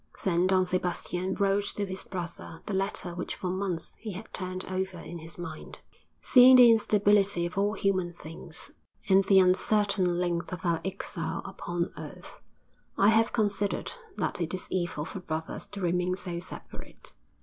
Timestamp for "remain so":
15.81-16.39